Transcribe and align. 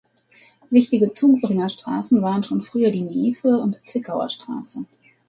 Wichtige 0.71 1.13
Zubringerstraßen 1.13 2.23
waren 2.23 2.41
schon 2.41 2.63
früher 2.63 2.89
die 2.89 3.03
"Neefe-" 3.03 3.59
und 3.59 3.87
"Zwickauer 3.87 4.29
Straße". 4.29 4.83